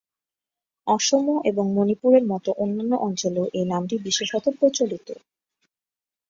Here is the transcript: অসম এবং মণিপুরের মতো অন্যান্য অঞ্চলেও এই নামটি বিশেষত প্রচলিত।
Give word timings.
অসম 0.87 1.25
এবং 1.43 1.65
মণিপুরের 1.75 2.23
মতো 2.27 2.49
অন্যান্য 2.57 2.93
অঞ্চলেও 3.07 3.45
এই 3.53 3.65
নামটি 3.65 3.95
বিশেষত 4.05 4.45
প্রচলিত। 4.57 5.07